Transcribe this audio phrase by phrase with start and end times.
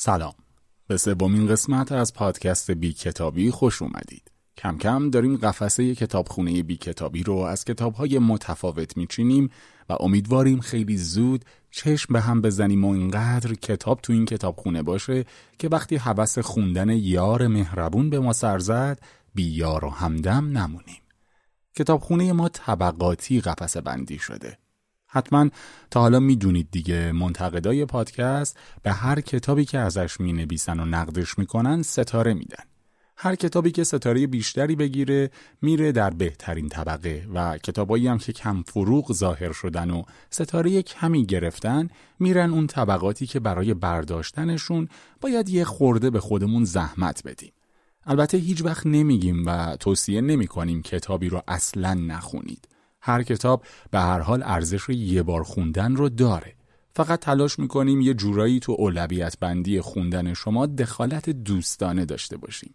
[0.00, 0.34] سلام.
[0.86, 4.30] به سومین قسمت از پادکست بی کتابی خوش اومدید.
[4.56, 9.50] کم کم داریم قفسه کتابخونه بی کتابی رو از کتابهای متفاوت میچینیم
[9.88, 15.24] و امیدواریم خیلی زود چشم به هم بزنیم و اینقدر کتاب تو این کتابخونه باشه
[15.58, 19.00] که وقتی حوس خوندن یار مهربون به ما سر زد
[19.34, 21.02] بی یار و همدم نمونیم.
[21.76, 24.58] کتابخونه ما طبقاتی قفسه بندی شده.
[25.08, 25.50] حتما
[25.90, 31.38] تا حالا می‌دونید دیگه منتقدای پادکست به هر کتابی که ازش می نویسن و نقدش
[31.38, 32.64] می‌کنن ستاره میدن.
[33.20, 35.30] هر کتابی که ستاره بیشتری بگیره
[35.62, 41.26] میره در بهترین طبقه و کتابایی هم که کم فروغ ظاهر شدن و ستاره کمی
[41.26, 44.88] گرفتن میرن اون طبقاتی که برای برداشتنشون
[45.20, 47.52] باید یه خورده به خودمون زحمت بدیم.
[48.06, 52.68] البته هیچ وقت نمیگیم و توصیه نمی کنیم کتابی رو اصلا نخونید.
[53.08, 56.54] هر کتاب به هر حال ارزش یه بار خوندن رو داره
[56.94, 62.74] فقط تلاش می‌کنیم یه جورایی تو اولویت بندی خوندن شما دخالت دوستانه داشته باشیم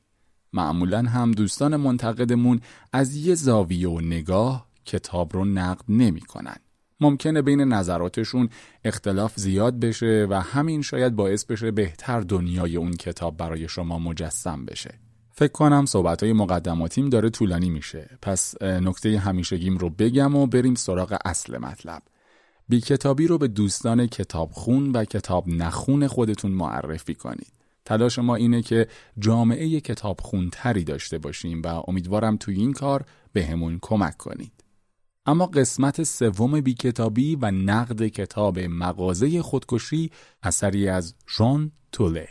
[0.53, 2.59] معمولا هم دوستان منتقدمون
[2.93, 6.55] از یه زاویه و نگاه کتاب رو نقد نمی‌کنن.
[6.99, 8.49] ممکنه بین نظراتشون
[8.85, 14.65] اختلاف زیاد بشه و همین شاید باعث بشه بهتر دنیای اون کتاب برای شما مجسم
[14.65, 14.99] بشه.
[15.35, 18.09] فکر کنم صحبت های مقدماتیم داره طولانی میشه.
[18.21, 22.01] پس نکته همیشگیم رو بگم و بریم سراغ اصل مطلب.
[22.69, 27.53] بی کتابی رو به دوستان کتابخون و کتاب نخون خودتون معرفی کنید.
[27.85, 28.87] تلاش ما اینه که
[29.19, 34.51] جامعه کتابخون تری داشته باشیم و امیدوارم توی این کار به همون کمک کنید.
[35.25, 40.11] اما قسمت سوم بی کتابی و نقد کتاب مغازه خودکشی
[40.43, 42.27] اثری از ژان توله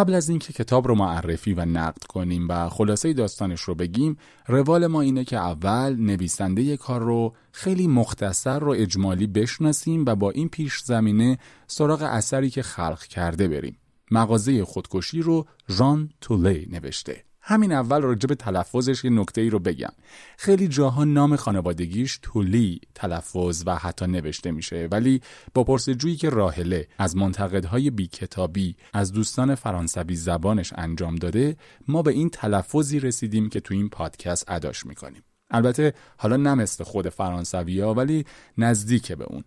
[0.00, 4.16] قبل از اینکه کتاب رو معرفی و نقد کنیم و خلاصه داستانش رو بگیم
[4.46, 10.30] روال ما اینه که اول نویسنده کار رو خیلی مختصر و اجمالی بشناسیم و با
[10.30, 13.76] این پیش زمینه سراغ اثری که خلق کرده بریم.
[14.10, 17.24] مغازه خودکشی رو ژان تولی نوشته.
[17.50, 19.92] همین اول راجع به تلفظش یه نکته ای رو بگم.
[20.38, 25.20] خیلی جاها نام خانوادگیش تولی تلفظ و حتی نوشته میشه ولی
[25.54, 31.56] با پرس‌وجویی که راهله از منتقدهای بی کتابی از دوستان فرانسوی زبانش انجام داده
[31.88, 35.22] ما به این تلفظی رسیدیم که تو این پادکست اداش می‌کنیم.
[35.50, 38.24] البته حالا نه خود فرانسوی ها ولی
[38.58, 39.44] نزدیک به اون.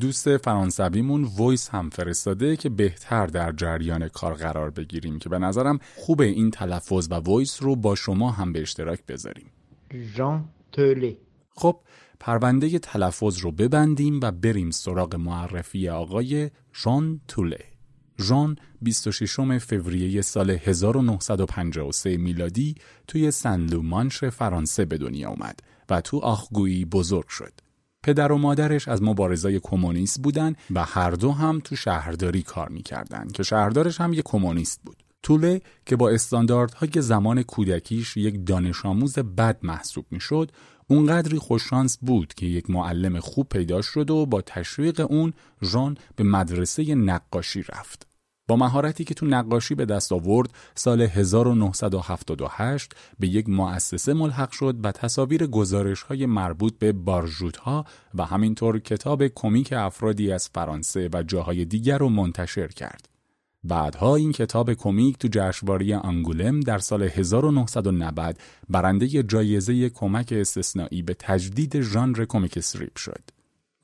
[0.00, 5.78] دوست فرانسویمون voice هم فرستاده که بهتر در جریان کار قرار بگیریم که به نظرم
[5.96, 9.46] خوبه این تلفظ و voice رو با شما هم به اشتراک بذاریم.
[10.16, 11.18] ژان تولی
[11.54, 11.80] خب
[12.20, 17.64] پرونده تلفظ رو ببندیم و بریم سراغ معرفی آقای ژان توله
[18.20, 22.74] ژان 26 فوریه سال 1953 میلادی
[23.06, 25.60] توی سن لومانش فرانسه به دنیا اومد
[25.90, 27.52] و تو آخگویی بزرگ شد.
[28.02, 33.28] پدر و مادرش از مبارزای کمونیست بودن و هر دو هم تو شهرداری کار می‌کردن
[33.28, 34.96] که شهردارش هم یک کمونیست بود.
[35.22, 40.50] طوله که با استانداردهای زمان کودکیش یک دانش آموز بد محسوب می‌شد
[40.88, 45.32] اونقدری خوششانس بود که یک معلم خوب پیدا شد و با تشویق اون
[45.62, 48.11] ژان به مدرسه نقاشی رفت.
[48.48, 54.76] با مهارتی که تو نقاشی به دست آورد سال 1978 به یک مؤسسه ملحق شد
[54.84, 61.08] و تصاویر گزارش های مربوط به بارژوت ها و همینطور کتاب کمیک افرادی از فرانسه
[61.12, 63.08] و جاهای دیگر رو منتشر کرد.
[63.64, 68.38] بعدها این کتاب کمیک تو جشنواره آنگولم در سال 1990
[68.68, 73.22] برنده جایزه کمک استثنایی به تجدید ژانر کمیک استریپ شد.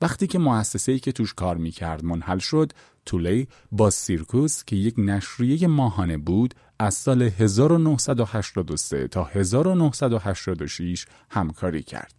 [0.01, 2.73] وقتی که مؤسسه‌ای که توش کار می‌کرد منحل شد،
[3.09, 12.13] تولی با سیرکوس که یک نشریه ماهانه بود از سال 1983 تا 1986 همکاری کرد.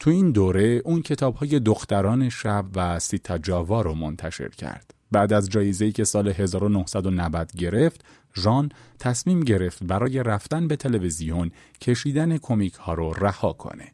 [0.00, 4.94] تو این دوره اون کتاب های دختران شب و سیتا جاوا رو منتشر کرد.
[5.10, 8.04] بعد از جایزه‌ای که سال 1990 گرفت،
[8.36, 8.68] ژان
[8.98, 13.92] تصمیم گرفت برای رفتن به تلویزیون کشیدن کمیک ها رو رها کنه.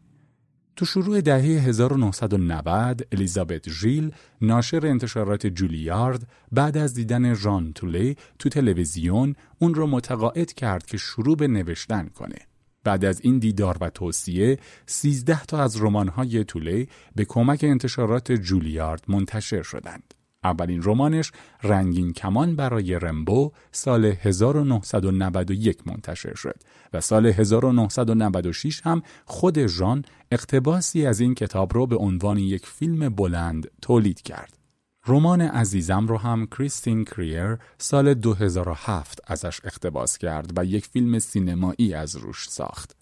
[0.80, 8.48] تو شروع دهه 1990 الیزابت ژیل ناشر انتشارات جولیارد بعد از دیدن ژان تولی تو
[8.48, 12.38] تلویزیون اون رو متقاعد کرد که شروع به نوشتن کنه.
[12.84, 19.04] بعد از این دیدار و توصیه 13 تا از رمان‌های تولی به کمک انتشارات جولیارد
[19.08, 20.14] منتشر شدند.
[20.44, 21.32] اولین رمانش
[21.62, 26.56] رنگین کمان برای رمبو سال 1991 منتشر شد
[26.92, 33.08] و سال 1996 هم خود ژان اقتباسی از این کتاب رو به عنوان یک فیلم
[33.08, 34.58] بلند تولید کرد.
[35.06, 41.94] رمان عزیزم رو هم کریستین کریر سال 2007 ازش اقتباس کرد و یک فیلم سینمایی
[41.94, 42.96] از روش ساخت.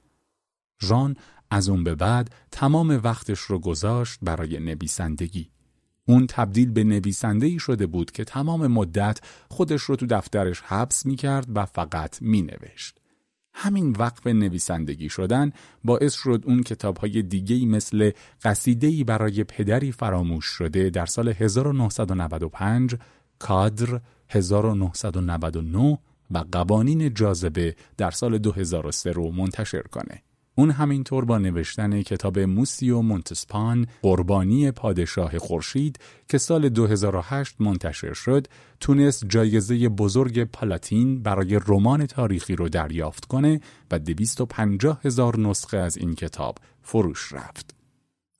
[0.82, 1.16] ژان
[1.50, 5.50] از اون به بعد تمام وقتش رو گذاشت برای نویسندگی.
[6.08, 11.06] اون تبدیل به نویسنده ای شده بود که تمام مدت خودش رو تو دفترش حبس
[11.06, 12.98] می کرد و فقط می نوشت.
[13.54, 15.52] همین به نویسندگی شدن
[15.84, 18.10] باعث شد اون کتاب های دیگه مثل
[18.42, 22.94] قصیده برای پدری فراموش شده در سال 1995
[23.38, 25.98] کادر 1999
[26.30, 30.22] و قوانین جاذبه در سال 2003 رو منتشر کنه.
[30.58, 38.46] اون همینطور با نوشتن کتاب موسیو مونتسپان قربانی پادشاه خورشید که سال 2008 منتشر شد
[38.80, 43.60] تونست جایزه بزرگ پلاتین برای رمان تاریخی رو دریافت کنه
[43.90, 47.74] و 250 هزار نسخه از این کتاب فروش رفت.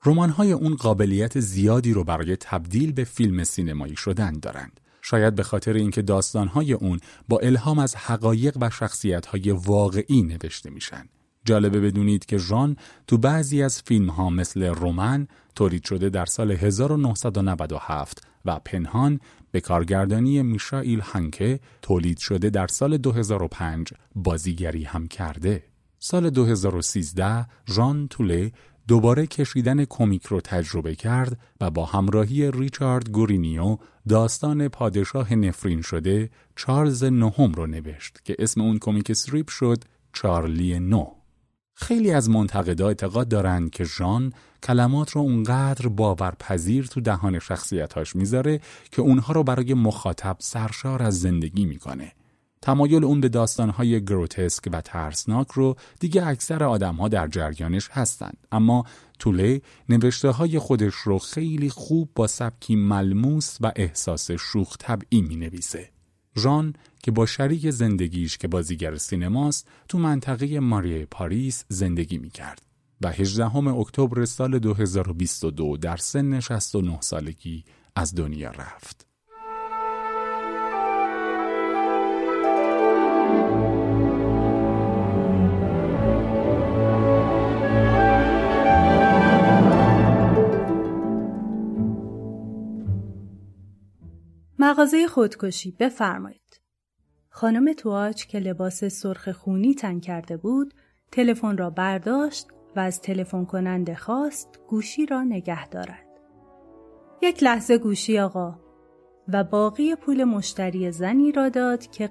[0.05, 4.81] رمان‌های اون قابلیت زیادی رو برای تبدیل به فیلم سینمایی شدن دارند.
[5.03, 11.09] شاید به خاطر اینکه داستانهای اون با الهام از حقایق و شخصیت‌های واقعی نوشته میشن.
[11.49, 16.51] جالبه بدونید که ژان تو بعضی از فیلم ها مثل رومن تولید شده در سال
[16.51, 25.65] 1997 و پنهان به کارگردانی میشائیل هنکه تولید شده در سال 2005 بازیگری هم کرده.
[25.99, 28.53] سال 2013 ژان توله
[28.89, 33.77] دوباره کشیدن کمیک رو تجربه کرد و با همراهی ریچارد گورینیو
[34.09, 40.79] داستان پادشاه نفرین شده چارلز نهم رو نوشت که اسم اون کمیک استریپ شد چارلی
[40.79, 41.18] نو.
[41.81, 44.33] خیلی از منتقدا اعتقاد دارند که ژان
[44.63, 48.61] کلمات رو اونقدر باورپذیر تو دهان شخصیتاش می‌ذاره
[48.93, 52.13] که اونها رو برای مخاطب سرشار از زندگی می‌کنه.
[52.63, 58.85] تمایل اون به داستانهای گروتسک و ترسناک رو دیگه اکثر آدمها در جریانش هستند اما
[59.19, 65.37] توله نوشته های خودش رو خیلی خوب با سبکی ملموس و احساس شوخ طبعی می
[65.37, 65.98] نویسه.
[66.39, 72.63] ژان که با شریک زندگیش که بازیگر سینماست تو منطقه ماریه پاریس زندگی می کرد
[73.01, 77.65] و 18 اکتبر سال 2022 در سن 69 سالگی
[77.97, 79.08] از دنیا رفت.
[94.69, 96.61] مغازه خودکشی بفرمایید.
[97.29, 100.75] خانم تواچ که لباس سرخ خونی تن کرده بود
[101.13, 106.07] تلفن را برداشت و از تلفن کننده خواست گوشی را نگه دارد.
[107.23, 108.59] یک لحظه گوشی آقا
[109.29, 112.11] و باقی پول مشتری زنی را داد که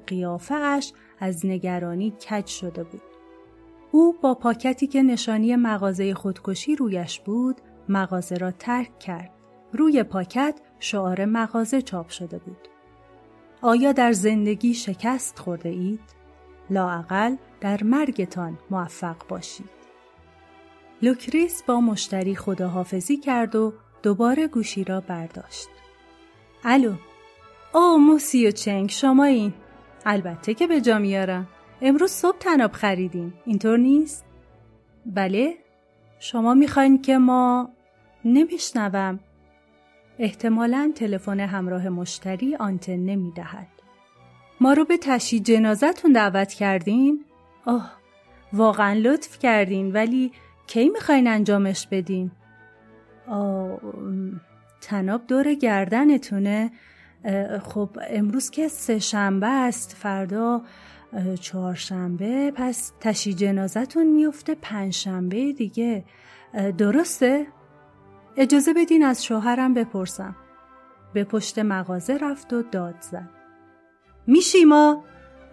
[0.51, 3.01] اش از نگرانی کج شده بود.
[3.91, 9.36] او با پاکتی که نشانی مغازه خودکشی رویش بود مغازه را ترک کرد.
[9.77, 12.67] روی پاکت شعار مغازه چاپ شده بود.
[13.61, 15.99] آیا در زندگی شکست خورده اید؟
[16.69, 19.69] لااقل در مرگتان موفق باشید.
[21.01, 25.67] لوکریس با مشتری خداحافظی کرد و دوباره گوشی را برداشت.
[26.63, 26.93] الو
[27.73, 29.53] او موسیو چنگ شمایین
[30.05, 31.47] البته که به جا میارم
[31.81, 34.25] امروز صبح طناب خریدیم اینطور نیست؟
[35.05, 35.53] بله
[36.19, 37.69] شما می‌خواین که ما
[38.25, 39.19] نمیشنوم
[40.19, 43.67] احتمالا تلفن همراه مشتری آنتن نمی دهد.
[44.61, 47.25] ما رو به تشییع جنازتون دعوت کردین؟
[47.65, 47.91] آه
[48.53, 50.31] واقعا لطف کردین ولی
[50.67, 52.31] کی می‌خواین انجامش بدین؟
[53.27, 53.79] آه
[54.81, 56.71] تناب دور گردنتونه
[57.63, 60.61] خب امروز که سه شنبه است فردا
[61.41, 66.03] چهارشنبه پس تشییع جنازتون میفته پنج شنبه دیگه
[66.77, 67.47] درسته؟
[68.37, 70.35] اجازه بدین از شوهرم بپرسم.
[71.13, 73.29] به پشت مغازه رفت و داد زد.
[74.27, 75.03] میشیما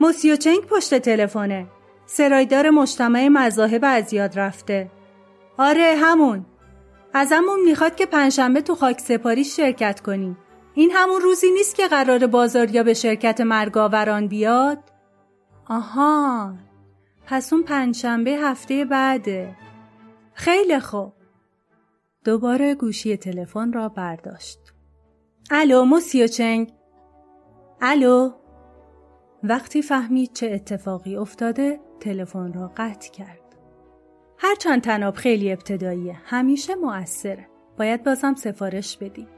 [0.01, 1.67] موسیوچنگ پشت تلفنه.
[2.07, 4.91] سرایدار مجتمع مذاهب از یاد رفته.
[5.59, 6.47] آره همون.
[7.15, 10.39] ازمون می‌خواد که پنجشنبه تو خاک سپاری شرکت کنیم.
[10.75, 14.79] این همون روزی نیست که قرار بازاریا به شرکت مرگاوران بیاد؟
[15.69, 16.55] آها
[17.27, 19.57] پس اون پنجشنبه هفته بعده.
[20.35, 21.13] خیلی خوب.
[22.25, 24.59] دوباره گوشی تلفن را برداشت.
[25.51, 26.73] الو موسیو چنگ
[27.81, 28.31] الو
[29.43, 33.41] وقتی فهمید چه اتفاقی افتاده تلفن را قطع کرد.
[34.39, 37.47] هرچند تناب خیلی ابتداییه همیشه مؤثره.
[37.79, 39.29] باید بازم سفارش بدیم.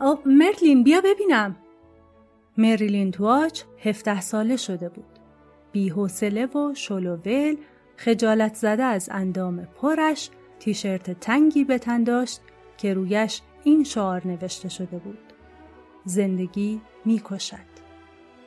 [0.00, 1.56] آب مرلین بیا ببینم
[2.58, 5.18] مریلین تواچ 17 ساله شده بود
[5.72, 7.56] بیحوصله و شلوول
[7.96, 10.30] خجالت زده از اندام پرش
[10.64, 12.40] تیشرت تنگی به تن داشت
[12.76, 15.32] که رویش این شعار نوشته شده بود
[16.04, 17.74] زندگی می‌کشد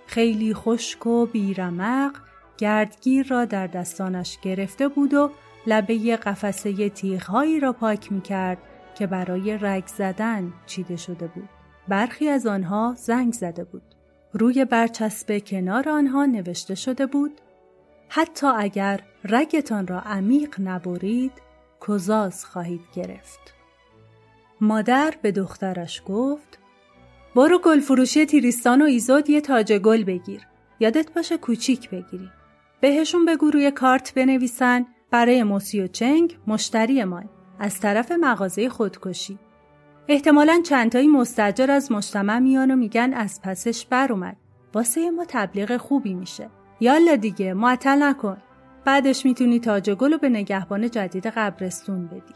[0.06, 2.16] خیلی خشک و بیرمق
[2.58, 5.32] گردگیر را در دستانش گرفته بود و
[5.68, 8.58] لبه قفسه تیغهایی را پاک می کرد
[8.96, 11.50] که برای رگ زدن چیده شده بود.
[11.88, 13.96] برخی از آنها زنگ زده بود.
[14.34, 17.42] روی برچسب کنار آنها نوشته شده بود
[18.10, 21.47] حتی اگر رگتان را عمیق نبرید
[21.88, 23.54] کزاز خواهید گرفت.
[24.62, 26.60] مادر به دخترش گفت
[27.36, 30.42] برو گل فروشی تیریستان و ایزود یه تاج گل بگیر.
[30.80, 32.30] یادت باشه کوچیک بگیری.
[32.82, 37.24] بهشون بگو روی کارت بنویسن برای موسی و چنگ مشتری ما
[37.60, 39.40] از طرف مغازه خودکشی.
[40.08, 44.38] احتمالا چندتایی مستجر از مجتمع میان و میگن از پسش بر اومد.
[44.74, 46.50] واسه ما تبلیغ خوبی میشه.
[46.80, 48.38] یالا دیگه معطل نکن.
[48.88, 52.34] بعدش می‌تونی تاج گل رو به نگهبان جدید قبرستون بدی.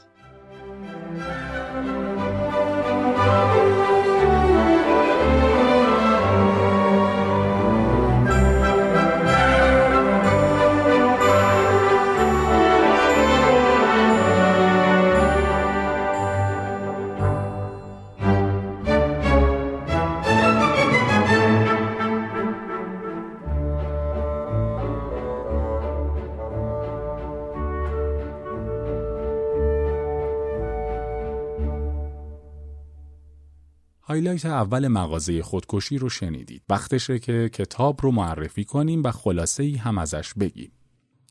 [34.11, 36.61] highlight اول مغازه خودکشی رو شنیدید.
[36.69, 40.71] وقتشه که کتاب رو معرفی کنیم و خلاصه ای هم ازش بگیم.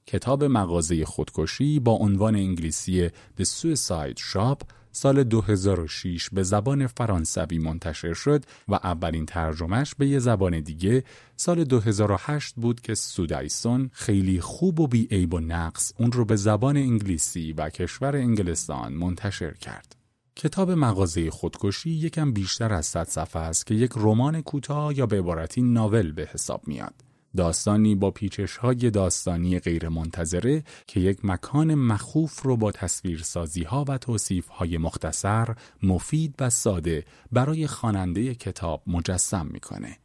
[0.06, 8.14] کتاب مغازه خودکشی با عنوان انگلیسی The Suicide Shop سال 2006 به زبان فرانسوی منتشر
[8.14, 11.04] شد و اولین ترجمهش به یه زبان دیگه
[11.37, 16.37] سال 2008 بود که Sue Dyson خیلی خوب و بیعیب و نقص اون رو به
[16.37, 20.00] زبان انگلیسی و کشور انگلستان منتشر کرد.
[20.42, 25.18] کتاب مغازه خودکشی یکم بیشتر از صد صفحه است که یک رمان کوتاه یا به
[25.18, 26.94] عبارتی ناول به حساب میاد.
[27.37, 33.85] داستانی با پیچش های داستانی غیر منتظره که یک مکان مخوف رو با تصویرسازی ها
[33.88, 39.97] و توصیف های مختصر، مفید و ساده برای خواننده کتاب مجسم می‌کنه.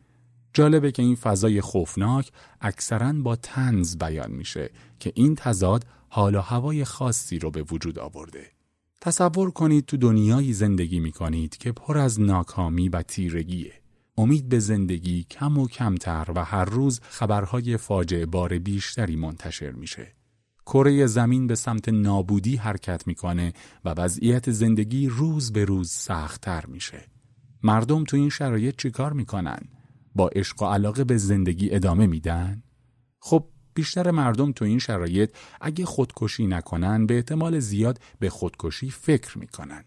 [0.53, 6.41] جالبه که این فضای خوفناک اکثرا با تنز بیان میشه که این تضاد حال و
[6.41, 8.54] هوای خاصی رو به وجود آورده.
[9.05, 13.73] تصور کنید تو دنیایی زندگی می کنید که پر از ناکامی و تیرگیه.
[14.17, 20.15] امید به زندگی کم و کمتر و هر روز خبرهای فاجعه بار بیشتری منتشر میشه.
[20.65, 23.53] کره زمین به سمت نابودی حرکت می‌کنه
[23.85, 27.05] و وضعیت زندگی روز به روز سختتر میشه.
[27.63, 29.59] مردم تو این شرایط چیکار می‌کنن؟
[30.15, 32.63] با عشق و علاقه به زندگی ادامه میدن؟
[33.19, 39.37] خب بیشتر مردم تو این شرایط اگه خودکشی نکنن به احتمال زیاد به خودکشی فکر
[39.37, 39.83] می‌کنن.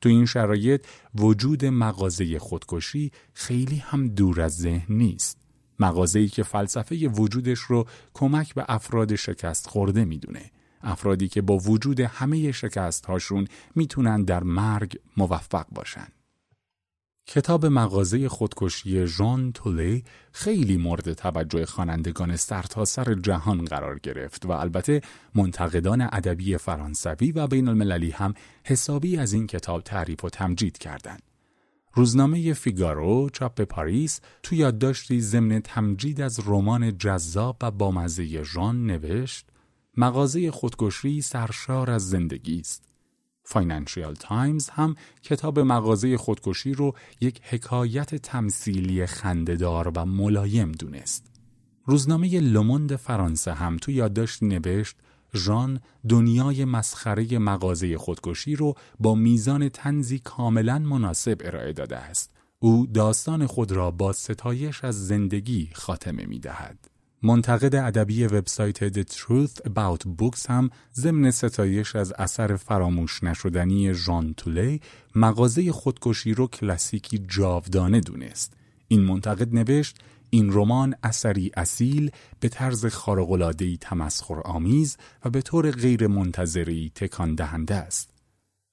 [0.00, 5.38] تو این شرایط وجود مغازه خودکشی خیلی هم دور از ذهن نیست.
[5.78, 10.50] مغازه‌ای که فلسفه وجودش رو کمک به افراد شکست خورده می‌دونه.
[10.82, 16.08] افرادی که با وجود همه شکست هاشون می‌تونن در مرگ موفق باشن.
[17.28, 24.50] کتاب مغازه خودکشی ژان تولی خیلی مورد توجه خوانندگان سرتاسر سر جهان قرار گرفت و
[24.50, 25.00] البته
[25.34, 31.22] منتقدان ادبی فرانسوی و بین المللی هم حسابی از این کتاب تعریف و تمجید کردند.
[31.94, 39.46] روزنامه فیگارو چاپ پاریس تو یادداشتی ضمن تمجید از رمان جذاب و بامزه ژان نوشت
[39.96, 42.95] مغازه خودکشی سرشار از زندگی است
[43.48, 51.26] فاینانشیال تایمز هم کتاب مغازه خودکشی رو یک حکایت تمثیلی خندهدار و ملایم دونست.
[51.84, 54.96] روزنامه لوموند فرانسه هم تو یادداشت نوشت
[55.34, 62.30] ژان دنیای مسخره مغازه خودکشی رو با میزان تنزی کاملا مناسب ارائه داده است.
[62.58, 66.95] او داستان خود را با ستایش از زندگی خاتمه می دهد.
[67.26, 74.34] منتقد ادبی وبسایت The Truth About Books هم ضمن ستایش از اثر فراموش نشدنی ژان
[74.34, 74.80] تولی
[75.14, 78.52] مغازه خودکشی رو کلاسیکی جاودانه دونست.
[78.88, 79.96] این منتقد نوشت
[80.30, 87.34] این رمان اثری اصیل به طرز خارق‌العاده‌ای تمسخر آمیز و به طور غیر منتظری تکان
[87.34, 88.10] دهنده است.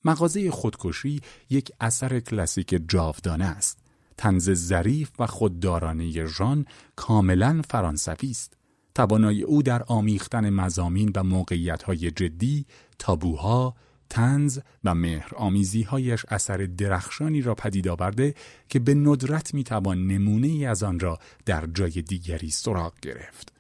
[0.06, 3.83] مغازه خودکشی یک اثر کلاسیک جاودانه است.
[4.24, 6.66] تنز ظریف و خوددارانه ژان
[6.96, 8.58] کاملا فرانسوی است.
[8.96, 12.66] توانایی او در آمیختن مزامین و موقعیت‌های جدی،
[13.00, 13.76] تابوها،
[14.10, 18.36] تنز و مهر آمیزیهایش اثر درخشانی را پدید آورده
[18.70, 23.53] که به ندرت می‌توان نمونه ای از آن را در جای دیگری سراغ گرفت.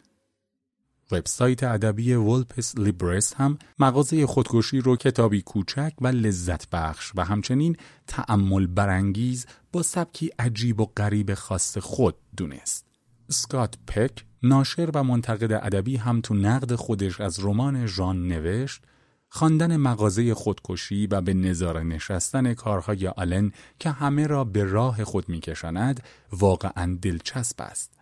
[1.13, 7.77] وبسایت ادبی ولپس لیبرس هم مغازه خودکشی رو کتابی کوچک و لذت بخش و همچنین
[8.07, 12.85] تأمل برانگیز با سبکی عجیب و غریب خاص خود دونست.
[13.29, 18.81] سکات پک ناشر و منتقد ادبی هم تو نقد خودش از رمان ژان نوشت
[19.29, 25.29] خواندن مغازه خودکشی و به نظاره نشستن کارهای آلن که همه را به راه خود
[25.29, 27.92] میکشاند واقعا دلچسب است.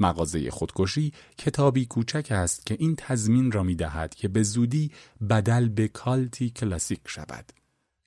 [0.00, 4.90] مغازه خودکشی کتابی کوچک است که این تضمین را می دهد که به زودی
[5.30, 7.52] بدل به کالتی کلاسیک شود.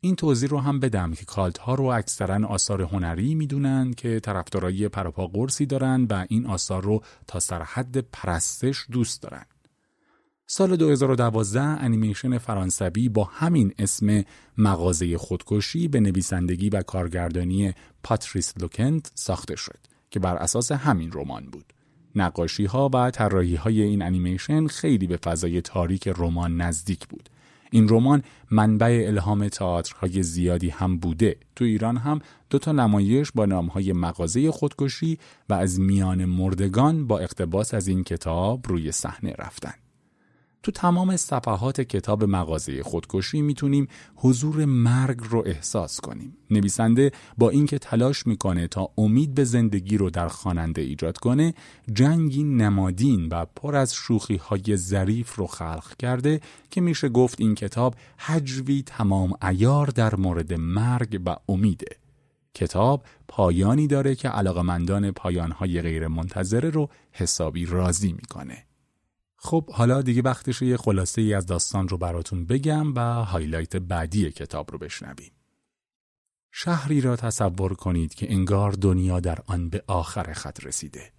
[0.01, 4.89] این توضیح رو هم بدم که کالت ها رو اکثرا آثار هنری می‌دونن که طرفدارای
[4.89, 9.45] پروپا قرصی دارن و این آثار رو تا سرحد پرستش دوست دارن.
[10.47, 14.23] سال 2012 انیمیشن فرانسوی با همین اسم
[14.57, 19.79] مغازه خودکشی به نویسندگی و کارگردانی پاتریس لوکنت ساخته شد
[20.11, 21.73] که بر اساس همین رمان بود.
[22.21, 27.29] نقاشی ها و طراحی های این انیمیشن خیلی به فضای تاریک رمان نزدیک بود.
[27.71, 31.35] این رمان منبع الهام تئاترهای زیادی هم بوده.
[31.55, 37.19] تو ایران هم دو تا نمایش با نامهای مغازه خودکشی و از میان مردگان با
[37.19, 39.73] اقتباس از این کتاب روی صحنه رفتن.
[40.63, 46.37] تو تمام صفحات کتاب مغازه خودکشی می‌تونیم حضور مرگ رو احساس کنیم.
[46.51, 51.53] نویسنده با اینکه تلاش می‌کنه تا امید به زندگی رو در خواننده ایجاد کنه،
[51.93, 57.55] جنگی نمادین و پر از شوخی های ظریف رو خلق کرده که میشه گفت این
[57.55, 61.95] کتاب حجوی تمام ایار در مورد مرگ و امیده.
[62.53, 68.68] کتاب پایانی داره که علاقمندان پایانهای غیر منتظره رو حسابی راضی می‌کنه.
[69.41, 74.31] خب حالا دیگه وقتشه یه خلاصه ای از داستان رو براتون بگم و هایلایت بعدی
[74.31, 75.31] کتاب رو بشنویم.
[76.51, 81.11] شهری را تصور کنید که انگار دنیا در آن به آخر خط رسیده.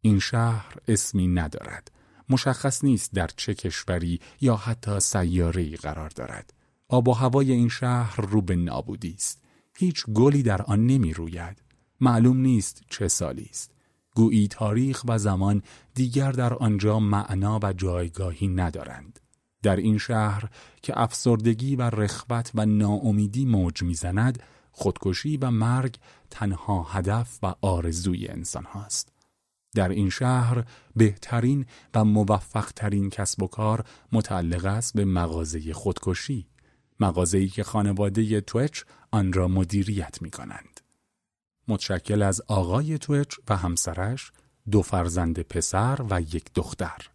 [0.00, 1.92] این شهر اسمی ندارد.
[2.28, 6.54] مشخص نیست در چه کشوری یا حتی سیاره‌ای قرار دارد.
[6.88, 9.42] آب و هوای این شهر رو به نابودی است.
[9.76, 11.62] هیچ گلی در آن نمی روید.
[12.00, 13.71] معلوم نیست چه سالی است.
[14.14, 15.62] گویی تاریخ و زمان
[15.94, 19.20] دیگر در آنجا معنا و جایگاهی ندارند.
[19.62, 20.50] در این شهر
[20.82, 25.96] که افسردگی و رخوت و ناامیدی موج می‌زند، خودکشی و مرگ
[26.30, 29.12] تنها هدف و آرزوی انسان هاست.
[29.74, 30.64] در این شهر
[30.96, 36.46] بهترین و موفقترین کسب و کار متعلق است به مغازه خودکشی.
[37.00, 40.71] مغازه‌ای که خانواده توچ آن را مدیریت می کنند.
[41.68, 44.32] متشکل از آقای توچ و همسرش،
[44.70, 47.08] دو فرزند پسر و یک دختر.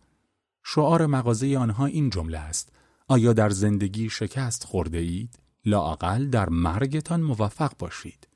[0.64, 2.72] شعار مغازه آنها این جمله است:
[3.08, 8.28] آیا در زندگی شکست خورده اید؟ لااقل در مرگتان موفق باشید.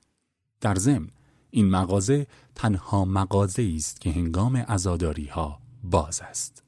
[0.61, 1.09] در ضمن
[1.49, 6.63] این مغازه تنها مغازه است که هنگام عزاداری ها باز است.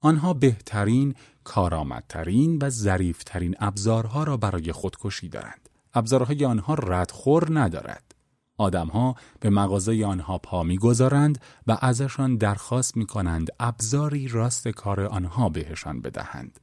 [0.00, 5.68] آنها بهترین، کارآمدترین و ظریفترین ابزارها را برای خودکشی دارند.
[5.94, 8.07] ابزارهای آنها ردخور ندارد.
[8.58, 15.48] آدمها به مغازه آنها پا می‌گذارند و ازشان درخواست می کنند ابزاری راست کار آنها
[15.48, 16.60] بهشان بدهند.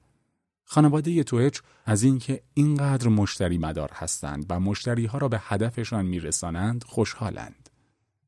[0.63, 6.83] خانواده توچ از اینکه اینقدر مشتری مدار هستند و مشتری ها را به هدفشان میرسانند
[6.83, 7.69] خوشحالند.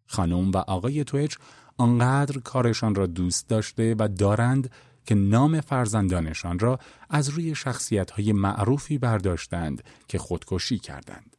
[0.08, 1.36] خانم و آقای توچ
[1.78, 4.72] آنقدر کارشان را دوست داشته و دارند
[5.06, 11.37] که نام فرزندانشان را از روی شخصیت های معروفی برداشتند که خودکشی کردند.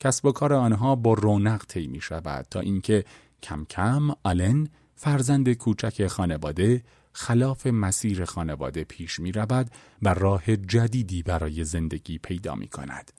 [0.00, 3.04] کسب و کار آنها با رونق طی می شود تا اینکه
[3.42, 6.82] کم کم آلن فرزند کوچک خانواده
[7.12, 9.70] خلاف مسیر خانواده پیش می رود
[10.02, 13.12] و راه جدیدی برای زندگی پیدا می کند.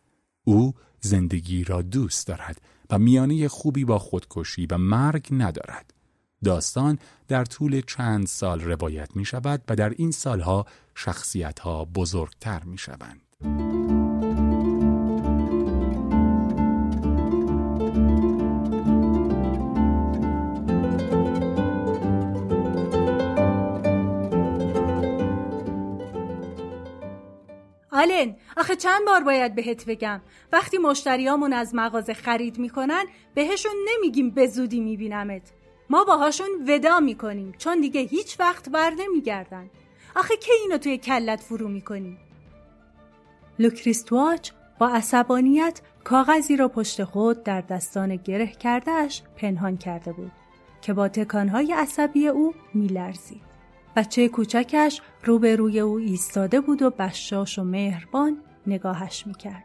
[0.44, 5.94] او زندگی را دوست دارد و میانه خوبی با خودکشی و مرگ ندارد.
[6.44, 12.64] داستان در طول چند سال روایت می شود و در این سالها شخصیت ها بزرگتر
[12.64, 13.97] می شوند.
[28.08, 30.22] آلن آخه چند بار باید بهت بگم.
[30.52, 35.42] وقتی مشتریامون از مغازه خرید می‌کنن بهشون نمیگیم به زودی میبینمت.
[35.90, 39.70] ما باهاشون ودا می‌کنیم چون دیگه هیچ وقت بر نمیگردن.
[40.16, 42.18] آخه که اینو توی کلت فرو می‌کنی؟
[43.60, 50.32] لوکریستواچ با عصبانیت کاغذی را پشت خود در دستان گره کردهش پنهان کرده بود
[50.82, 53.57] که با تکانهای عصبی او میلرزید.
[53.98, 59.64] بچه کوچکش روبروی او ایستاده بود و بشاش و مهربان نگاهش می‌کرد.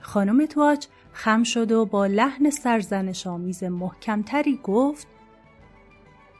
[0.00, 5.06] خانم تواچ خم شد و با لحن سرزنش آمیز محکمتری گفت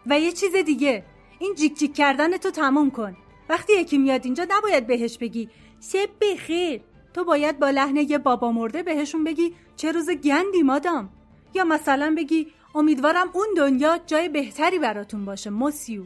[0.06, 1.04] و یه چیز دیگه
[1.38, 3.16] این جیک جیک کردن تو تموم کن.
[3.48, 5.48] وقتی یکی میاد اینجا نباید بهش بگی.
[5.80, 6.80] شب بخیر.
[7.14, 11.08] تو باید با لحن یه بابا مرده بهشون بگی چه روز گندی مادام.
[11.54, 16.04] یا مثلا بگی امیدوارم اون دنیا جای بهتری براتون باشه موسیو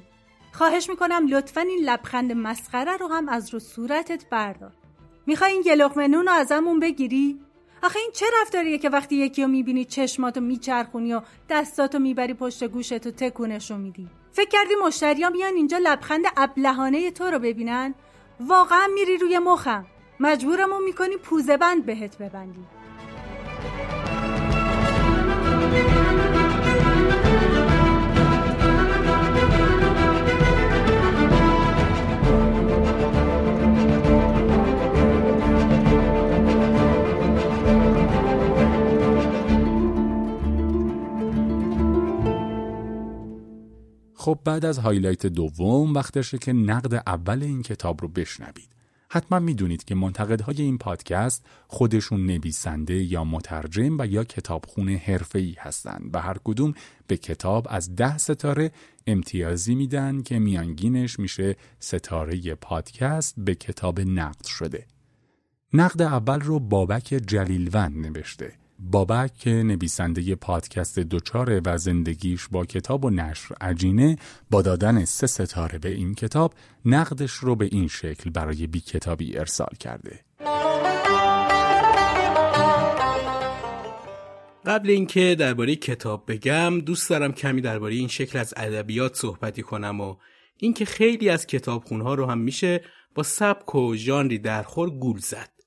[0.53, 4.73] خواهش می‌کنم لطفا این لبخند مسخره رو هم از رو صورتت بردار.
[5.27, 7.41] می‌خوای این گلوخمه نون رو ازمون بگیری؟
[7.83, 12.65] آخه این چه رفتاریه که وقتی یکی رو می‌بینی چشماتو میچرخونی و دستاتو می‌بری پشت
[12.65, 17.95] گوشتو تکونشو میدی؟ فکر کردی مشتریا میان اینجا لبخند ابلهانه تو رو ببینن؟
[18.41, 19.87] واقعا میری روی مخم.
[20.21, 22.65] مجبورمون می‌کنی پوزه بند بهت ببندی.
[44.21, 48.69] خب بعد از highlight دوم وقتشه که نقد اول این کتاب رو بشنوید.
[49.11, 56.11] حتما می‌دونید که منتقدهای این پادکست خودشون نویسنده یا مترجم و یا کتابخون حرفه‌ای هستند
[56.13, 56.75] و هر کدوم
[57.07, 58.73] به کتاب از ده ستاره
[59.07, 64.87] امتیازی میدن که میانگینش میشه ستاره پادکست به کتاب نقد شده.
[65.73, 73.05] نقد اول رو بابک جلیلوند نوشته بابک که نویسنده پادکست دوچاره و زندگیش با کتاب
[73.05, 74.17] و نشر عجینه
[74.51, 79.39] با دادن سه ستاره به این کتاب نقدش رو به این شکل برای بی کتابی
[79.39, 80.21] ارسال کرده.
[84.67, 90.01] قبل اینکه درباره کتاب بگم دوست دارم کمی درباره این شکل از ادبیات صحبتی کنم
[90.01, 90.17] و
[90.57, 92.81] اینکه خیلی از کتابخونها رو هم میشه
[93.15, 95.58] با سبک و ژانری درخور گول زد.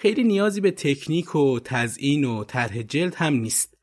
[0.00, 3.74] خیلی نیازی به تکنیک و تزئین و طرح جلد هم نیست.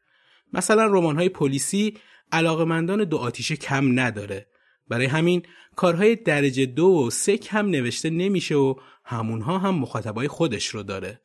[0.54, 1.98] مثلا رمان های پلیسی
[2.32, 4.48] علاقمندان دو آتیشه کم نداره.
[4.88, 5.44] برای همین
[5.76, 11.22] کارهای درجه دو و سک هم نوشته نمیشه و همونها هم مخاطبای خودش رو داره.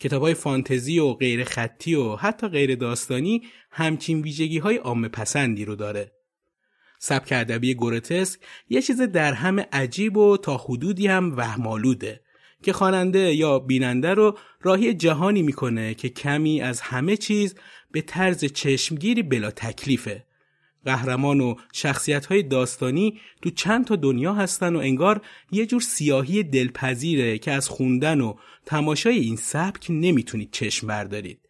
[0.00, 5.64] کتاب های فانتزی و غیر خطی و حتی غیر داستانی همچین ویژگی های عام پسندی
[5.64, 6.12] رو داره.
[6.98, 12.25] سبک ادبی گورتسک یه چیز در همه عجیب و تا حدودی هم وهمالوده.
[12.66, 17.54] که خواننده یا بیننده رو راهی جهانی می‌کنه که کمی از همه چیز
[17.92, 20.24] به طرز چشمگیری بلا تکلیفه.
[20.84, 25.20] قهرمان و شخصیت های داستانی تو چند تا دنیا هستن و انگار
[25.52, 31.40] یه جور سیاهی دلپذیره که از خوندن و تماشای این سبک نمی‌تونید چشم بردارید.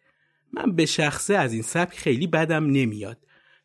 [0.53, 3.17] من به شخصه از این سبک خیلی بدم نمیاد.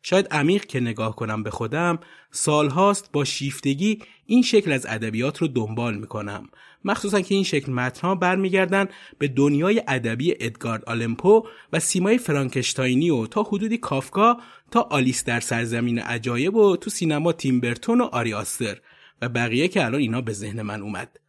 [0.03, 1.99] شاید عمیق که نگاه کنم به خودم
[2.31, 6.49] سالهاست با شیفتگی این شکل از ادبیات رو دنبال می‌کنم.
[6.85, 8.87] مخصوصا که این شکل متنها برمیگردن
[9.17, 14.37] به دنیای ادبی ادگار آلن پو و سیمای فرانکشتاینی و تا حدودی کافکا
[14.71, 18.81] تا آلیس در سرزمین عجایب و تو سینما تیم برتون و آری آستر.
[19.21, 21.19] و بقیه که الان اینا به ذهن من اومد.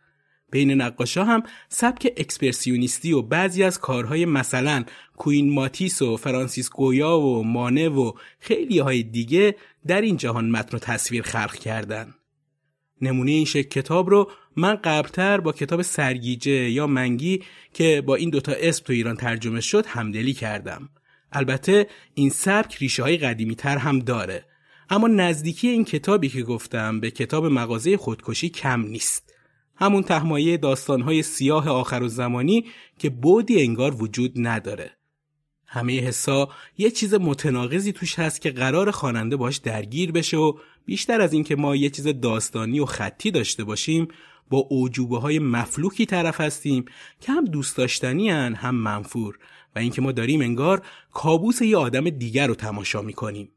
[0.50, 4.84] بین نقاشا هم سبک اکسپرسیونیستی و بعضی از کارهای مثلا
[5.16, 10.76] کوئنتین ماتسیس و فرانسیسکو گویا و مانه و خیلی های دیگه در این جهان متن
[10.76, 12.14] و تصویر خلق کردن.
[13.00, 18.30] نمونه این شکل کتاب رو من قبلتر با کتاب سرگیجه یا منگی که با این
[18.30, 20.88] دوتا اسم تو ایران ترجمه شد همدلی کردم.
[21.32, 24.44] البته این سبک ریشه های قدیمی تر هم داره.
[24.90, 29.23] اما نزدیکی این کتابی که گفتم به کتاب مغازه خودکشی کم نیست.
[29.76, 32.64] همون تهمایه داستانهای سیاه آخر و زمانی
[32.98, 34.96] که بودی انگار وجود نداره.
[35.66, 40.52] همه حسا یه چیز متناقضی توش هست که قرار خواننده باش درگیر بشه و
[40.86, 44.08] بیشتر از اینکه ما یه چیز داستانی و خطی داشته باشیم
[44.50, 46.84] با اوجوبه های مفلوکی طرف هستیم
[47.20, 49.38] که هم دوست داشتنی هم منفور
[49.76, 50.82] و اینکه ما داریم انگار
[51.12, 53.48] کابوس یه آدم دیگر رو تماشا می‌کنیم.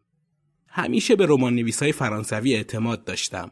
[0.68, 3.52] همیشه به رمان نویس های فرانسوی اعتماد داشتم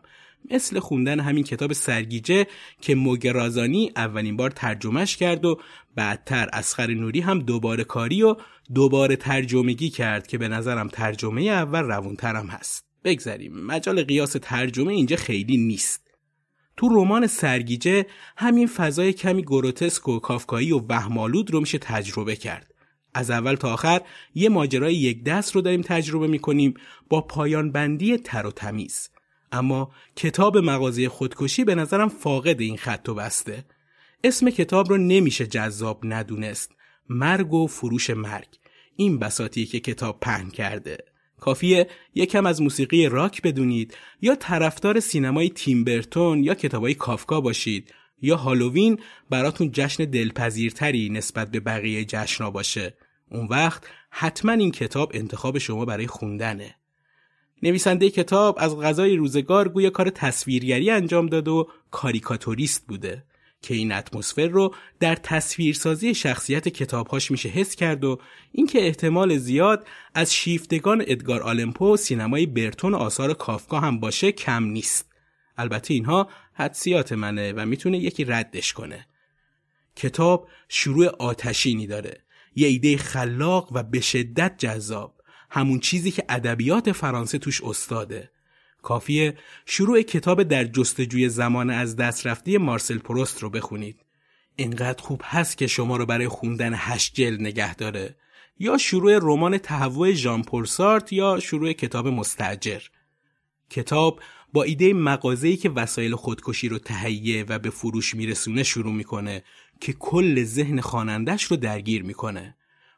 [0.52, 2.48] مثل خوندن همین کتاب سرگیجه
[2.82, 5.60] که موگرازانی اولین بار ترجمهش کرد و
[5.96, 8.36] بعدتر اسخر نوری هم دوباره کاری و
[8.74, 12.86] دوباره ترجمگی کرد که به نظرم ترجمه اول روونترم هست.
[13.04, 13.66] بگذریم.
[13.66, 16.02] مجال قیاس ترجمه اینجا خیلی نیست.
[16.78, 18.06] تو رمان سرگیجه
[18.38, 22.74] همین فضای کمی گروتسک و کافکایی و وهمالود رو میشه تجربه کرد.
[23.14, 24.02] از اول تا آخر
[24.36, 26.74] یه ماجرای یک دست رو داریم تجربه می‌کنیم
[27.10, 29.10] با پایان بندی تر و تمیز.
[29.56, 33.66] اما کتاب مغازه خودکشی به نظرم فاقد این خط و بسته.
[34.24, 36.72] اسم کتاب رو نمیشه جذاب ندونست.
[37.10, 38.48] مرگ و فروش مرگ.
[38.96, 40.98] این بساتی که کتاب پهن کرده.
[41.40, 48.36] کافیه یکم از موسیقی راک بدونید یا طرفدار سینمای تیمبرتون یا کتابای کافکا باشید یا
[48.36, 52.98] هالووین براتون جشن دلپذیرتری نسبت به بقیه جشنا باشه.
[53.32, 56.76] اون وقت حتما این کتاب انتخاب شما برای خوندنه.
[57.66, 63.24] نویسنده کتاب از غذای روزگار گویا کار تصویرگری انجام داد و کاریکاتوریست بوده
[63.62, 68.20] که این اتمسفر رو در تصویرسازی شخصیت کتابهاش میشه حس کرد و
[68.52, 74.64] اینکه احتمال زیاد از شیفتگان ادگار آلمپو سینمای برتون و آثار کافکا هم باشه کم
[74.64, 75.12] نیست.
[75.58, 79.08] البته اینها حدسیات منه و می‌تونه یکی ردش کنه.
[79.96, 82.24] کتاب شروع آتشینی داره.
[82.56, 85.15] یه ایده خلاق و به شدت جذاب.
[85.56, 88.30] همون چیزی که ادبیات فرانسه توش استاده.
[88.82, 94.02] کافیه شروع کتاب در جستجوی زمان از دست رفته مارسل پروست رو بخونید.
[94.56, 98.16] اینقدر خوب هست که شما رو برای خوندن هشت جلد نگه داره.
[98.60, 102.82] یا شروع رمان تهوع ژان پل سارت یا شروع کتاب مستجر.
[103.70, 104.20] کتاب
[104.54, 109.44] با ایده مغازه‌ای که وسایل خودکشی رو تهیه و به فروش میرسونه شروع می‌کنه
[109.80, 112.56] که کل ذهن خوانندش رو درگیر می‌کنه.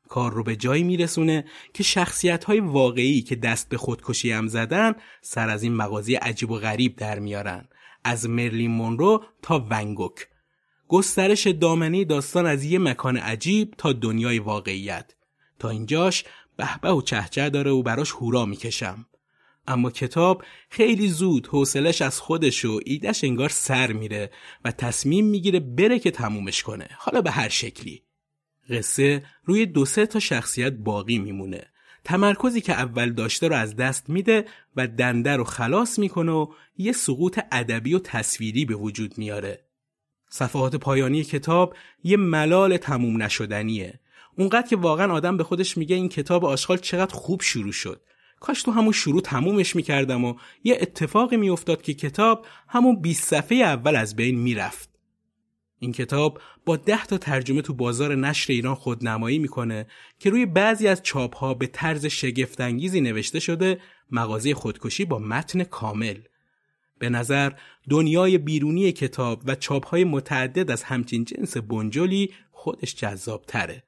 [0.07, 4.93] کار رو به جایی میرسونه که شخصیت های واقعی که دست به خودکشی هم زدن
[5.21, 7.67] سر از این مغازی عجیب و غریب در میارن.
[8.03, 10.27] از مرلین مونرو تا ونگوک
[10.87, 15.13] گسترش دامنه داستان از یه مکان عجیب تا دنیای واقعیت.
[15.59, 16.25] تا اینجاش
[16.57, 19.05] بهبه و چهچه داره و براش هورا می‌کشم.
[19.67, 24.31] اما کتاب خیلی زود حوصلش از خودش و ایدش انگار سر میره
[24.65, 26.87] و تصمیم می‌گیره بره که تمومش کنه.
[26.97, 28.03] حالا به هر شکلی.
[28.69, 31.63] قصه روی دو سه تا شخصیت باقی میمونه.
[32.03, 36.91] تمرکزی که اول داشته رو از دست میده و دنده رو خلاص می‌کنه و یه
[36.91, 39.63] سقوط ادبی و تصویری به وجود میاره.
[40.29, 43.99] صفحات پایانی کتاب یه ملال تموم نشدنیه.
[44.37, 48.01] اونقدر که واقعا آدم به خودش میگه این کتاب آشغال چقدر خوب شروع شد.
[48.39, 53.57] کاش تو همون شروع تمومش می‌کردم و یه اتفاقی میافتاد که کتاب همون 20 صفحه
[53.57, 54.96] اول از بین می‌رفت.
[55.79, 59.87] این کتاب با ده تا ترجمه تو بازار نشر ایران خودنمایی می‌کنه
[60.19, 63.79] که روی بعضی از چاپ ها به طرز شگفتانگیزی نوشته شده
[64.11, 66.17] مغازه خودکشی با متن کامل
[66.99, 67.51] به نظر
[67.89, 73.83] دنیای بیرونی کتاب و چاپ های متعدد از همچین جنس بنجلی خودش جذاب تره.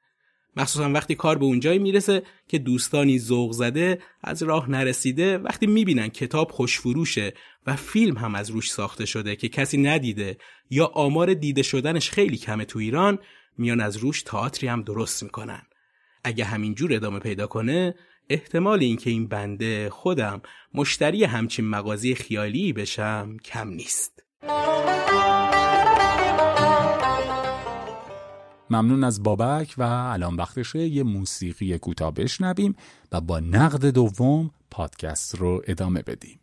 [0.56, 6.08] مخصوصا وقتی کار به اونجایی می‌رسه که دوستانی ذوق زده از راه نرسیده وقتی می‌بینن
[6.08, 7.34] کتاب خوشفروشه
[7.66, 10.36] و فیلم هم از روش ساخته شده که کسی ندیده
[10.70, 13.18] یا آمار دیده شدنش خیلی کمه تو ایران
[13.58, 15.62] میان از روش تئاتری هم درست می‌کنن.
[16.24, 17.94] اگه همینجور ادامه پیدا کنه
[18.30, 20.42] احتمال اینکه این بنده خودم
[20.74, 24.22] مشتری همچین مغازی خیالی بشم کم نیست.
[28.70, 32.76] ممنون از بابک و الان وقتشه یه موسیقی کوتاه بشنویم
[33.12, 36.39] و با نقد دوم پادکست رو ادامه بدیم.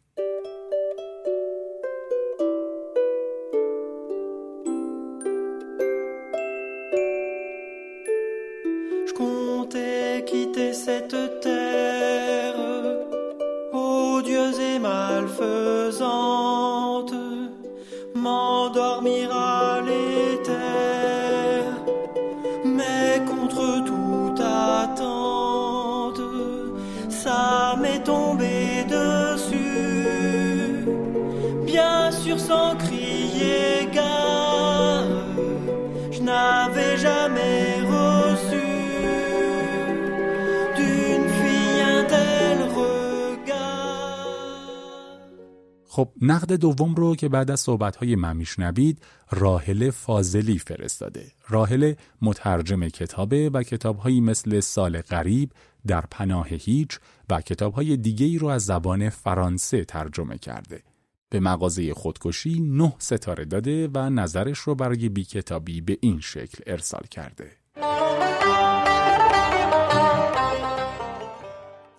[45.88, 51.31] خب نقد دوم رو که بعد از صحبت‌های من میشنوید راهله فاضلی فرستاده.
[51.49, 55.51] راهله مترجم کتابه و کتابهایی مثل سال غریب
[55.88, 60.87] در پناه هیچ و کتابهای دیگه رو از زبان فرانسه ترجمه کرده.
[61.30, 66.63] به مغازه خودکشی نه ستاره داده و نظرش رو برای بی کتابی به این شکل
[66.68, 67.52] ارسال کرده.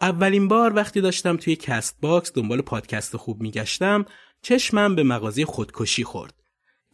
[0.01, 4.05] اولین بار وقتی داشتم توی Castbox دنبال پادکست خوب میگشتم
[4.43, 6.35] چشمم به مغازه خودکشی خورد.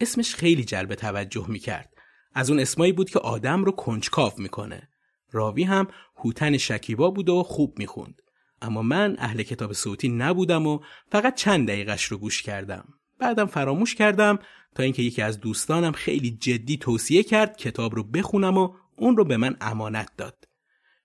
[0.00, 1.94] اسمش خیلی جلب توجه می‌کرد.
[2.34, 4.88] از اون اسمایی بود که آدم رو کنجکاو می‌کنه.
[5.30, 8.20] راوی هم هوتن شکیبا بود و خوب می‌خوند.
[8.64, 10.78] اما من اهل کتاب صوتی نبودم و
[11.12, 12.84] فقط چند دقیقش رو گوش کردم.
[13.18, 14.38] بعدم فراموش کردم
[14.74, 19.24] تا اینکه یکی از دوستانم خیلی جدی توصیه کرد کتاب رو بخونم و اون رو
[19.24, 20.48] به من امانت داد.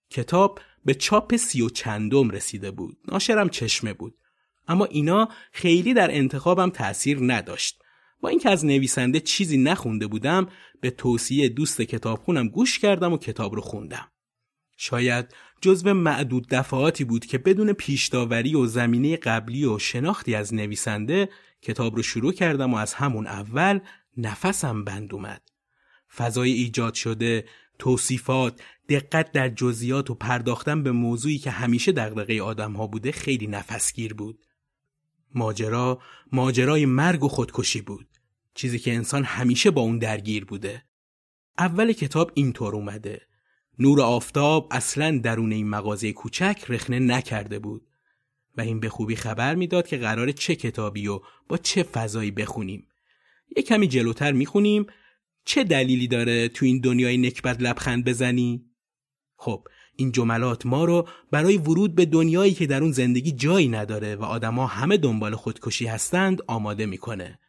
[0.09, 2.97] کتاب به چاپ سی و چندم رسیده بود.
[3.07, 4.15] ناشرم چشمه بود.
[4.67, 7.81] اما اینا خیلی در انتخابم تأثیر نداشت.
[8.21, 10.47] با اینکه از نویسنده چیزی نخونده بودم
[10.81, 14.07] به توصیه دوست کتابخونم گوش کردم و کتاب رو خوندم.
[14.81, 21.29] شاید جزو معدود دفعاتی بود که بدون پیشداوری و زمینه قبلی و شناختی از نویسنده
[21.61, 23.79] کتاب رو شروع کردم و از همون اول
[24.17, 25.41] نفسم بند اومد.
[26.15, 27.45] فضای ایجاد شده،
[27.79, 33.47] توصیفات، دقت در جزئیات و پرداختن به موضوعی که همیشه دغدغه آدم ها بوده خیلی
[33.47, 34.45] نفسگیر بود.
[35.35, 38.07] ماجرا ماجرای مرگ و خودکشی بود.
[38.53, 40.83] چیزی که انسان همیشه با اون درگیر بوده.
[41.57, 43.28] اول کتاب اینطور اومده.
[43.79, 47.87] نور آفتاب اصلا درون این مغازه کوچک رخنه نکرده بود
[48.57, 52.87] و این به خوبی خبر می‌داد که قرار چه کتابی و با چه فضایی بخونیم.
[53.57, 54.85] یه کمی جلوتر می‌خونیم
[55.45, 58.65] چه دلیلی داره تو این دنیای نکبت لبخند بزنی؟
[59.35, 64.15] خب این جملات ما رو برای ورود به دنیایی که در اون زندگی جایی نداره
[64.15, 67.39] و آدما همه دنبال خودکشی هستند آماده می‌کنه.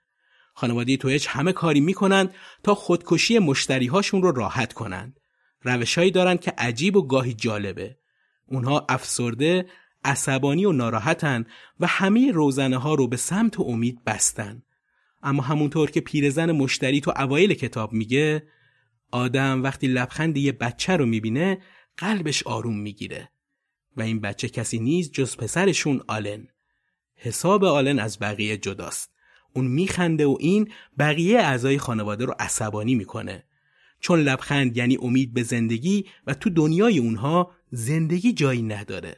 [0.55, 5.19] خانواده تویچ همه کاری می‌کنند تا خودکشی مشتریهاشون رو راحت کنند.
[5.62, 7.96] روشهایی دارند که عجیب و گاهی جالبه.
[8.46, 9.66] اونها افسرده،
[10.05, 11.46] عصبانی و ناراحتن
[11.81, 14.62] و همه روزنه ها رو به سمت امید بستن.
[15.23, 18.42] اما همونطور که پیرزن مشتری تو اوایل کتاب میگه
[19.11, 21.59] آدم وقتی لبخند یه بچه رو می‌بینه
[21.96, 23.31] قلبش آروم می‌گیره
[23.96, 26.46] و این بچه کسی نیست جز پسرشون آلن
[27.16, 29.11] حساب آلن از بقیه جداست
[29.55, 33.44] اون میخنده و این بقیه اعضای خانواده رو عصبانی می‌کنه
[34.00, 39.16] چون لبخند یعنی امید به زندگی و تو دنیای اونها زندگی جایی نداره.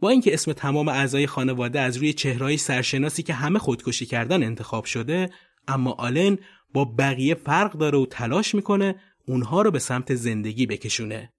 [0.00, 4.84] با اینکه اسم تمام اعضای خانواده از روی چهرهای سرشناسی که همه خودکشی کردن انتخاب
[4.84, 5.30] شده
[5.68, 6.38] اما آلن
[6.72, 11.32] با بقیه فرق داره و تلاش می‌کنه اونها رو به سمت زندگی بکشونه.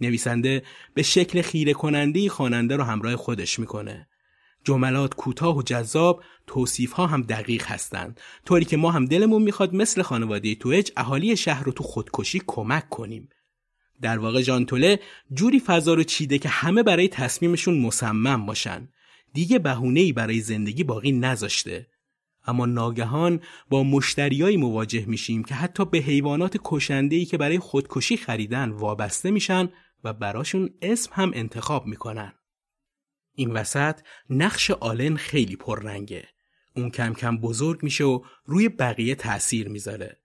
[0.00, 0.62] نویسنده
[0.94, 4.07] به شکل خیره کننده خواننده رو همراه خودش می‌کنه.
[4.68, 8.20] جملات کوتاه و جذاب توصیف ها هم دقیق هستند.
[8.46, 12.88] طوری که ما هم دلمون می‌خواد مثل خانواده توج اهالی شهر رو تو خودکشی کمک
[12.88, 13.28] کنیم.
[14.00, 15.00] در واقع ژانتوله
[15.32, 18.88] جوری فضا رو چیده که همه برای تصمیمشون مصمم باشن.
[19.32, 19.58] دیگه
[20.00, 21.86] ای برای زندگی باقی نذاشته.
[22.46, 26.56] اما ناگهان با مشتریایی مواجه میشیم که حتی به حیوانات
[26.90, 29.68] ای که برای خودکشی خریدن وابسته میشن
[30.04, 32.32] و براشون اسم هم انتخاب می‌کنن.
[33.38, 36.28] این وسط نقش آلن خیلی پررنگه.
[36.76, 40.16] اون کم کم بزرگ میشه و روی بقیه تأثیر می‌ذاره.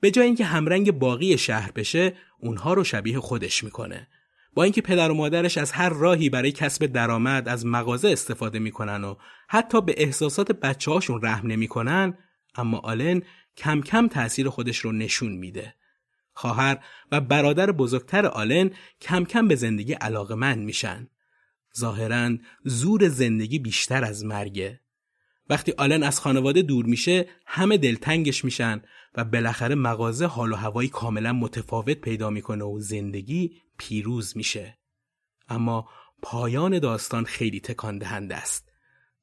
[0.00, 4.08] به جای اینکه همرنگ باقی شهر بشه اونها رو شبیه خودش می‌کنه.
[4.54, 9.04] با اینکه پدر و مادرش از هر راهی برای کسب درآمد از مغازه استفاده می‌کنن
[9.04, 9.14] و
[9.48, 12.18] حتی به احساسات بچه هاشون رحم نمی‌کنن
[12.54, 13.22] اما آلن
[13.56, 15.74] کم کم تأثیر خودش رو نشون میده.
[16.32, 16.78] خواهر
[17.12, 21.08] و برادر بزرگتر آلن کم کم به زندگی علاقمند میشن.
[21.78, 24.80] ظاهرا زور زندگی بیشتر از مرگه.
[25.50, 28.82] وقتی آلن از خانواده دور میشه همه دلتنگش میشن
[29.14, 34.78] و بالاخره مغازه حال و هوایی کاملا متفاوت پیدا می‌کنه و زندگی پیروز میشه.
[35.48, 35.88] اما
[36.22, 38.72] پایان داستان خیلی تکان دهنده است.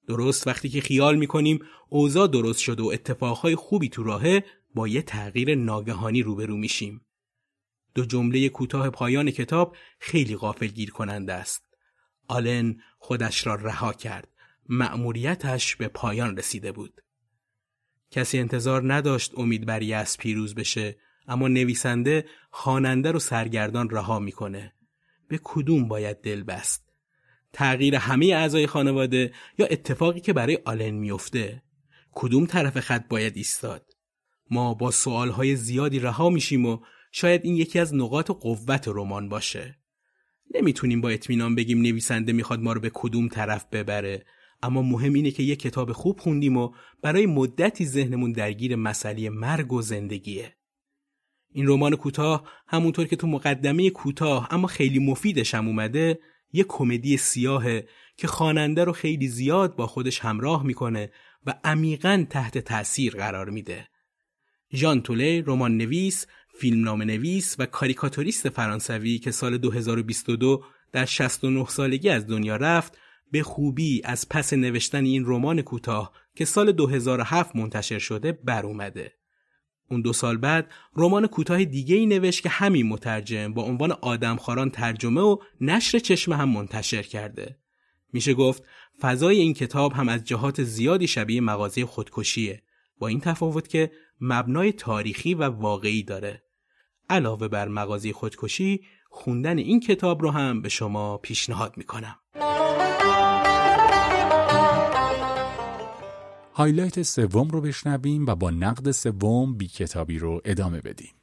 [0.07, 1.59] درست وقتی که خیال می‌کنیم
[1.89, 4.43] اوضاع درست شده و اتفاقهای خوبی تو راهه
[4.75, 7.01] با یه تغییر ناگهانی روبرو میشیم.
[7.95, 11.68] دو جمله کوتاه پایان کتاب خیلی غافل گیر کننده است.
[12.29, 14.27] آلن خودش را رها کرد.
[14.69, 17.01] مأموریتش به پایان رسیده بود.
[18.11, 24.73] کسی انتظار نداشت امید بر از پیروز بشه اما نویسنده خواننده رو سرگردان رها می‌کنه.
[25.27, 26.89] به کدوم باید دل بست؟
[27.53, 31.63] تغییر همه اعضای خانواده یا اتفاقی که برای آلن میفته
[32.11, 33.95] کدوم طرف خط باید ایستاد؟
[34.51, 36.79] ما با سوالهای زیادی رها میشیم و
[37.11, 39.78] شاید این یکی از نقاط قوت رمان باشه.
[40.55, 44.25] نمی‌تونیم با اطمینان بگیم نویسنده می‌خواد ما رو به کدوم طرف ببره
[44.63, 49.73] اما مهم اینه که یه کتاب خوب خوندیم و برای مدتی ذهنمون درگیر مسئله مرگ
[49.73, 50.55] و زندگیه.
[51.51, 56.19] این رمان کوتاه همونطور که تو مقدمه کوتاه اما خیلی مفیدش هم اومده
[56.51, 61.11] یه کمدی سیاهه که خواننده رو خیلی زیاد با خودش همراه می‌کنه
[61.45, 63.87] و عمیقا تحت تاثیر قرار میده.
[64.73, 66.27] ژان توله رمان نویس،
[66.59, 72.97] فیلمنامه نویس و کاریکاتوریست فرانسوی که سال 2022 در 69 سالگی از دنیا رفت
[73.31, 79.13] به خوبی از پس نوشتن این رمان کوتاه که سال 2007 منتشر شده بر اومده.
[79.89, 84.69] اون دو سال بعد رمان کوتاه دیگه ای نوشت که همین مترجم با عنوان آدمخواران
[84.69, 87.59] ترجمه و نشر چشم هم منتشر کرده.
[88.13, 88.63] میشه گفت
[89.01, 92.63] فضای این کتاب هم از جهات زیادی شبیه مغازه خودکشیه
[92.99, 93.91] با این تفاوت که
[94.21, 96.48] مبنای تاریخی و واقعی داره.
[97.09, 102.15] علاوه بر مغازه خودکشی خوندن این کتاب رو هم به شما پیشنهاد می‌کنم.
[106.53, 111.13] هایلایت سوم رو بشنویم و با نقد سوم بی کتابی رو ادامه بدیم.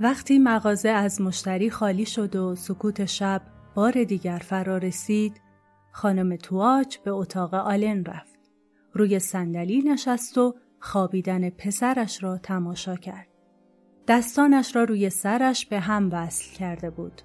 [0.00, 3.42] وقتی مغازه از مشتری خالی شد و سکوت شب
[3.78, 5.40] بار دیگر فرا رسید
[5.92, 8.38] خانم تواچ به اتاق آلن رفت.
[8.92, 13.28] روی صندلی نشست و خوابیدن پسرش را تماشا کرد.
[14.08, 17.22] دستانش را روی سرش به هم وصل کرده بود.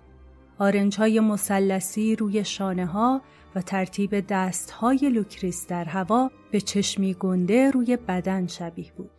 [0.59, 3.21] آرنج های مثلثی روی شانه ها
[3.55, 9.11] و ترتیب دست های لوکریس در هوا به چشمی گنده روی بدن شبیه بود.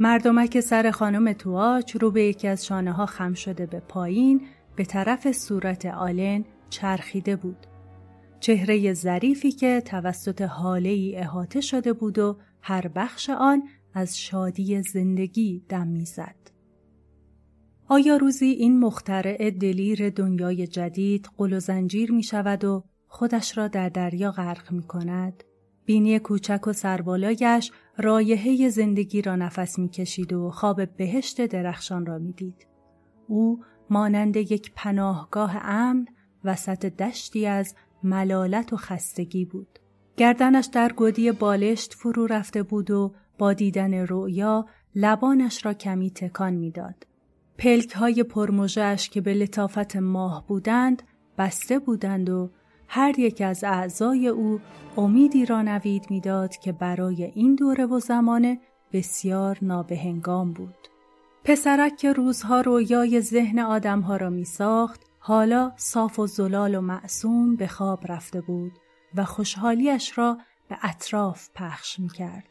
[0.00, 4.46] مردمک سر خانم تواچ رو به یکی از شانه ها خم شده به پایین
[4.78, 7.66] به طرف صورت آلن چرخیده بود.
[8.40, 13.62] چهره ظریفی که توسط حاله ای احاطه شده بود و هر بخش آن
[13.94, 16.50] از شادی زندگی دم می‌زد.
[17.88, 23.68] آیا روزی این مخترع دلیر دنیای جدید قل و زنجیر می شود و خودش را
[23.68, 25.44] در دریا غرق می کند؟
[25.84, 32.18] بینی کوچک و سربالایش رایحه زندگی را نفس می کشید و خواب بهشت درخشان را
[32.18, 32.66] می دید.
[33.28, 33.60] او
[33.90, 36.06] مانند یک پناهگاه امن
[36.44, 39.78] وسط دشتی از ملالت و خستگی بود.
[40.16, 46.54] گردنش در گودی بالشت فرو رفته بود و با دیدن رؤیا لبانش را کمی تکان
[46.54, 47.06] می‌داد.
[47.58, 48.24] پلک های
[49.10, 51.02] که به لطافت ماه بودند
[51.38, 52.50] بسته بودند و
[52.88, 54.60] هر یک از اعضای او
[54.96, 58.60] امیدی را نوید می‌داد که برای این دوره و زمانه
[58.92, 60.88] بسیار نابهنگام بود.
[61.48, 67.56] پسرک که روزها رویای ذهن آدمها را می ساخت حالا صاف و زلال و معصوم
[67.56, 68.72] به خواب رفته بود
[69.14, 70.38] و خوشحالیش را
[70.68, 72.48] به اطراف پخش می کرد.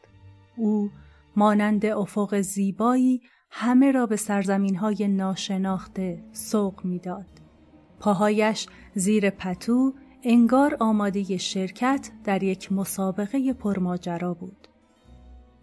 [0.56, 0.90] او
[1.36, 3.20] مانند افق زیبایی
[3.50, 7.26] همه را به سرزمین های ناشناخته سوق می‌داد.
[8.00, 14.68] پاهایش زیر پتو انگار آماده شرکت در یک مسابقه پرماجرا بود.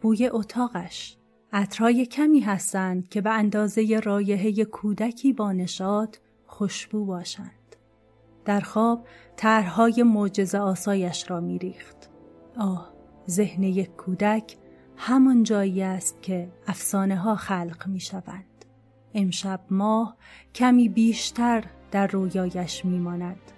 [0.02, 1.18] بوی اتاقش
[1.56, 7.76] عطرهای کمی هستند که به اندازه رایحه کودکی با نشاط خوشبو باشند.
[8.46, 12.10] در خواب طرحهای معجزه آسایش را میریخت.
[12.58, 12.94] آه
[13.30, 14.58] ذهن یک کودک
[14.98, 18.66] همان جایی است که افسانه ها خلق می شوند.
[19.14, 20.18] امشب ماه
[20.56, 23.52] کمی بیشتر در رویایش می ماند.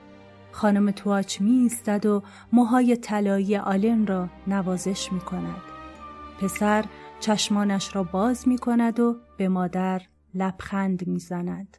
[0.51, 5.61] خانم تواچ می ایستد و موهای طلایی آلن را نوازش می کند.
[6.41, 6.85] پسر
[7.19, 10.01] چشمانش را باز می کند و به مادر
[10.33, 11.77] لبخند می زند.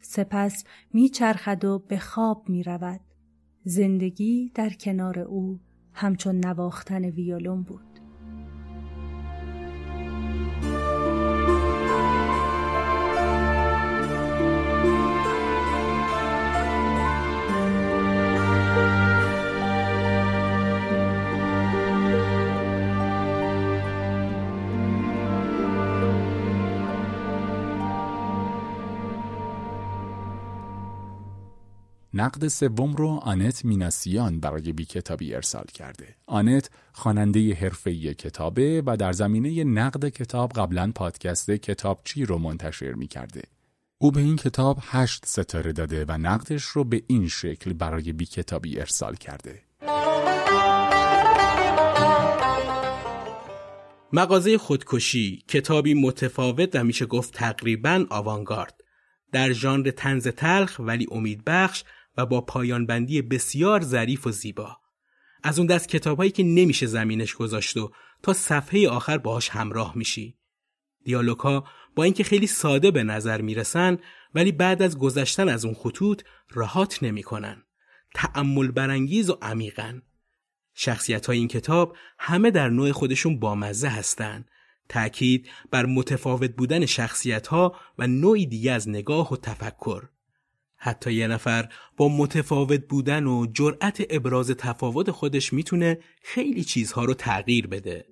[0.00, 3.00] سپس می چرخد و به خواب می رود.
[3.64, 5.60] زندگی در کنار او
[5.92, 7.95] همچون نواختن ویولون بود.
[32.16, 36.16] نقد سوم رو آنت میناسیان برای بی کتابی ارسال کرده.
[36.26, 43.06] آنت خواننده حرفه‌ای کتابه و در زمینه نقد کتاب قبلا پادکست کتابچی رو منتشر می
[43.06, 43.42] کرده.
[43.98, 48.26] او به این کتاب هشت ستاره داده و نقدش رو به این شکل برای بی
[48.26, 49.62] کتابی ارسال کرده.
[54.12, 58.80] مغازه خودکشی کتابی متفاوت و میشه گفت تقریبا آوانگارد
[59.32, 61.84] در ژانر تنز تلخ ولی امیدبخش
[62.16, 64.76] و با پایان بندی بسیار ظریف و زیبا.
[65.42, 67.92] از اون دست کتابهایی که نمیشه زمینش گذاشت و
[68.22, 70.36] تا صفحه آخر باهاش همراه میشی.
[71.04, 71.64] دیالوگ ها
[71.94, 73.98] با اینکه خیلی ساده به نظر می‌رسن
[74.34, 77.62] ولی بعد از گذشتن از اون خطوط راحت نمی‌کنن.
[78.14, 80.02] تأمل برانگیز و عمیقن.
[80.74, 84.50] شخصیت های این کتاب همه در نوع خودشون بامزه هستند
[84.88, 90.08] تأکید بر متفاوت بودن شخصیت ها و نوعی دیگه از نگاه و تفکر.
[90.86, 97.14] حتی یه نفر با متفاوت بودن و جرأت ابراز تفاوت خودش می‌تونه خیلی چیزها رو
[97.14, 98.04] تغییر بده.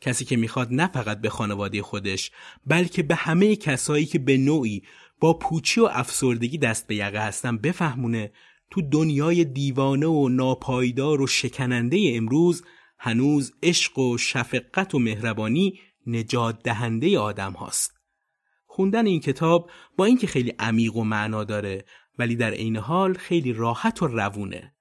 [0.00, 2.30] کسی که می‌خواد نه فقط به خانواده خودش
[2.66, 4.82] بلکه به همه کسایی که به نوعی
[5.20, 8.32] با پوچی و افسردگی دست به یقه هستن بفهمونه
[8.70, 12.64] تو دنیای دیوانه و ناپایدار و شکننده امروز
[12.98, 17.98] هنوز عشق و شفقت و مهربانی نجات دهنده آدم هاست.
[18.66, 21.84] خوندن این کتاب با اینکه خیلی عمیق و معنا داره
[22.18, 24.74] ولی در عین حال خیلی راحت و روونه.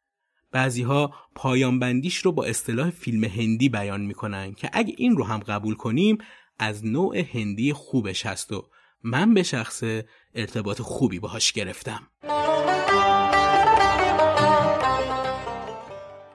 [0.51, 5.39] بعضیها پایان بندیش رو با اصطلاح فیلم هندی بیان می‌کنن که اگه این رو هم
[5.39, 6.17] قبول کنیم
[6.59, 8.69] از نوع هندی خوبش هست و
[9.03, 9.83] من به شخص
[10.35, 12.07] ارتباط خوبی باهاش گرفتم.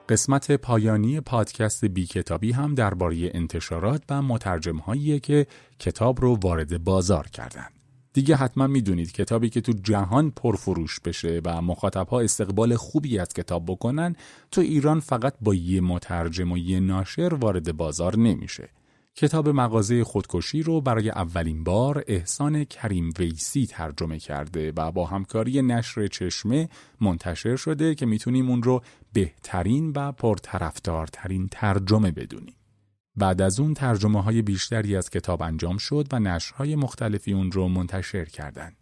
[0.09, 4.79] قسمت پایانی پادکست بی کتابی هم درباره انتشارات و مترجم
[5.23, 5.47] که
[5.79, 7.82] کتاب رو وارد بازار کردند.
[8.13, 13.65] دیگه حتما می‌دونید کتابی که تو جهان پرفروش بشه و مخاطبها استقبال خوبی از کتاب
[13.65, 14.15] بکنن
[14.51, 18.69] تو ایران فقط با یه مترجم و یه ناشر وارد بازار نمیشه.
[19.15, 25.61] کتاب مغازه خودکشی رو برای اولین بار احسان کریم ویسی ترجمه کرده و با همکاری
[25.61, 26.69] نشر چشمه
[27.01, 28.81] منتشر شده که می‌تونیم اون رو
[29.13, 32.55] بهترین و پرطرفدارترین ترجمه بدونیم.
[33.15, 37.67] بعد از اون ترجمه های بیشتری از کتاب انجام شد و نشرهای مختلفی اون رو
[37.67, 38.75] منتشر کردند.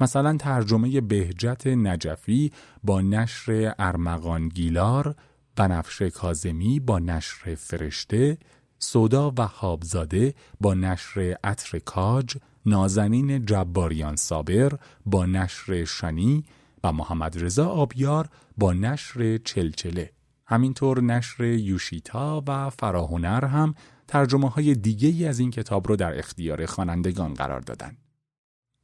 [0.00, 2.52] مثلا ترجمه بهجت نجفی
[2.84, 5.14] با نشر ارمغان گیلار،
[5.56, 8.38] بنفشه کازمی با نشر فرشته،
[8.78, 14.72] سودا و حابزاده با نشر عطر کاج، نازنین جباریان صابر
[15.06, 16.44] با نشر شانی
[16.84, 18.28] و محمد رضا آبیار
[18.58, 20.10] با نشر چلچله.
[20.46, 23.74] همینطور نشر یوشیتا و فراهنر هم
[24.08, 27.96] ترجمه های دیگه ای از این کتاب رو در اختیار خوانندگان قرار دادن.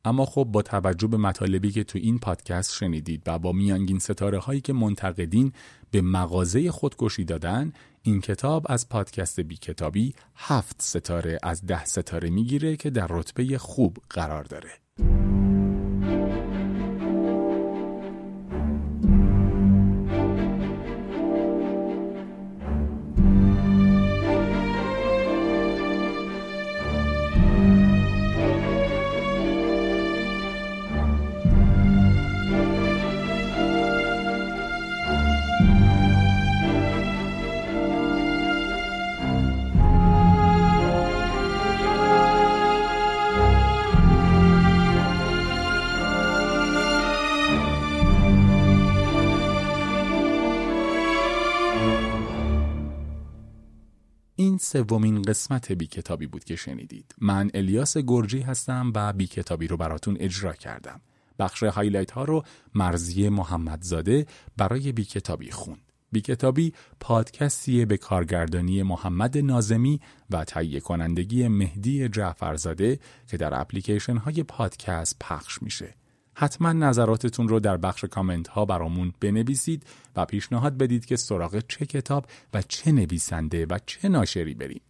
[0.04, 4.38] اما خب با توجه به مطالبی که تو این پادکست شنیدید و با میانگین ستاره
[4.38, 5.52] هایی که منتقدین
[5.90, 12.30] به مغازه خودکشی دادن این کتاب از پادکست بی کتابی هفت ستاره از ده ستاره
[12.30, 14.70] می‌گیره که در رتبه خوب قرار داره.
[54.60, 57.14] سومین قسمت بی کتابی بود که شنیدید.
[57.18, 61.00] من الیاس گرجی هستم و بی کتابی رو براتون اجرا کردم.
[61.38, 62.42] بخش highlight ها رو
[62.74, 65.92] مرضیه محمدزاده برای بی کتابی خوند.
[66.12, 70.00] بی کتابی پادکستیه به کارگردانی محمد نازمی
[70.30, 75.99] و تهیه کنندگی مهدی جعفرزاده که در اپلیکیشن های پادکست پخش میشه.
[76.40, 79.86] حتما نظراتتون رو در بخش کامنت ها برامون بنویسید
[80.16, 84.80] و پیشنهاد بدید که سراغ چه کتاب و چه نویسنده و چه ناشری بریم.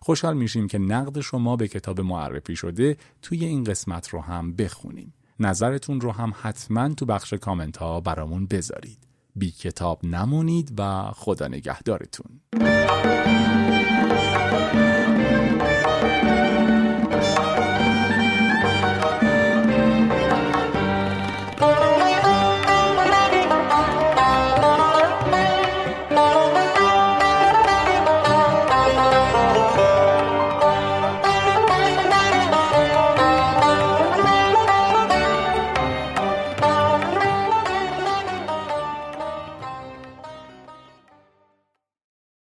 [0.00, 5.14] خوشحال میشیم که نقد شما به کتاب معرفی شده توی این قسمت رو هم بخونیم.
[5.40, 8.98] نظرتون رو هم حتما تو بخش کامنت ها برامون بذارید.
[9.36, 12.40] بی کتاب نمونید و خدا نگهدارتون.